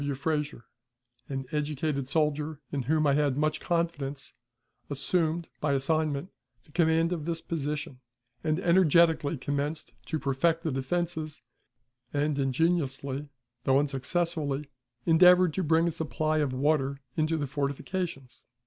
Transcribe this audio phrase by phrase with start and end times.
[0.01, 0.15] W.
[0.15, 0.65] Frazier,
[1.29, 4.33] an educated soldier in whom I had much confidence,
[4.89, 6.31] assumed, by assignment,
[6.65, 7.99] the command of this position,
[8.43, 11.43] and energetically commenced to perfect the defenses,
[12.11, 13.29] and ingeniously
[13.63, 14.65] though unsuccessfully
[15.05, 18.43] endeavored to bring a supply of water into the fortifications.